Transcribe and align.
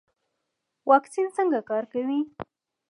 واکسین 0.89 1.27
څنګه 1.37 1.59
کار 1.69 1.83
کوي؟ 1.91 2.19